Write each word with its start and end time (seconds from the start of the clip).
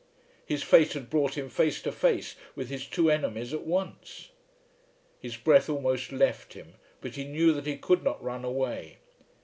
His 0.47 0.63
fate 0.63 0.93
had 0.93 1.11
brought 1.11 1.37
him 1.37 1.47
face 1.47 1.79
to 1.83 1.91
face 1.91 2.35
with 2.55 2.69
his 2.69 2.87
two 2.87 3.11
enemies 3.11 3.53
at 3.53 3.67
once! 3.67 4.29
His 5.19 5.37
breath 5.37 5.69
almost 5.69 6.11
left 6.11 6.53
him, 6.53 6.73
but 7.01 7.17
he 7.17 7.23
knew 7.23 7.53
that 7.53 7.67
he 7.67 7.77
could 7.77 8.03
not 8.03 8.19
run 8.23 8.43
away. 8.43 8.97